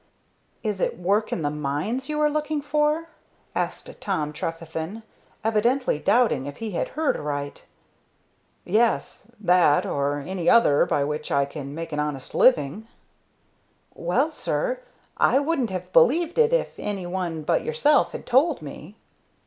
"Is 0.63 0.81
it 0.81 0.97
work 0.97 1.31
in 1.31 1.43
the 1.43 1.51
mines 1.51 2.09
you 2.09 2.19
are 2.21 2.29
looking 2.31 2.59
for?" 2.59 3.09
asked 3.53 3.87
Tom 4.01 4.33
Trefethen, 4.33 5.03
evidently 5.43 5.99
doubting 5.99 6.47
if 6.47 6.57
he 6.57 6.71
had 6.71 6.89
heard 6.97 7.15
aright. 7.15 7.65
"Yes, 8.65 9.27
that 9.39 9.85
or 9.85 10.17
any 10.19 10.49
other 10.49 10.87
by 10.87 11.03
which 11.03 11.31
I 11.31 11.45
can 11.45 11.75
make 11.75 11.91
an 11.91 11.99
honest 11.99 12.33
living." 12.33 12.87
"Well, 13.93 14.31
sir, 14.31 14.79
I 15.17 15.37
wouldn't 15.37 15.69
have 15.69 15.93
believed 15.93 16.39
it 16.39 16.51
if 16.51 16.73
any 16.79 17.05
one 17.05 17.43
but 17.43 17.63
yourself 17.63 18.11
had 18.11 18.25
told 18.25 18.59
me." 18.63 18.95